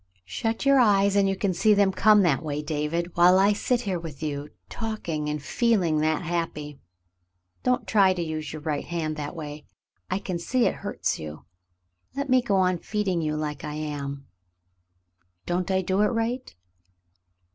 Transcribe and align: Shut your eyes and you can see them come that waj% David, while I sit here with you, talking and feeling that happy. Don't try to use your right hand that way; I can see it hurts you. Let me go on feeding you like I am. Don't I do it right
Shut 0.25 0.65
your 0.65 0.79
eyes 0.79 1.15
and 1.15 1.29
you 1.29 1.35
can 1.35 1.53
see 1.53 1.75
them 1.75 1.91
come 1.91 2.23
that 2.23 2.39
waj% 2.39 2.65
David, 2.65 3.15
while 3.15 3.37
I 3.37 3.53
sit 3.53 3.81
here 3.81 3.99
with 3.99 4.23
you, 4.23 4.49
talking 4.67 5.29
and 5.29 5.39
feeling 5.39 5.99
that 5.99 6.23
happy. 6.23 6.79
Don't 7.61 7.85
try 7.85 8.15
to 8.15 8.21
use 8.23 8.51
your 8.51 8.63
right 8.63 8.83
hand 8.85 9.15
that 9.17 9.35
way; 9.35 9.63
I 10.09 10.17
can 10.17 10.39
see 10.39 10.65
it 10.65 10.73
hurts 10.73 11.19
you. 11.19 11.45
Let 12.15 12.31
me 12.31 12.41
go 12.41 12.55
on 12.55 12.79
feeding 12.79 13.21
you 13.21 13.35
like 13.35 13.63
I 13.63 13.75
am. 13.75 14.25
Don't 15.45 15.69
I 15.69 15.83
do 15.83 16.01
it 16.01 16.07
right 16.09 16.51